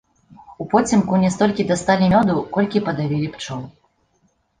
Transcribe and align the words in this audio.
Упоцемку 0.63 1.19
не 1.23 1.29
столькі 1.35 1.65
дасталі 1.71 2.05
мёду, 2.13 2.35
колькі 2.57 2.81
падавілі 2.87 3.27
пчол. 3.37 3.61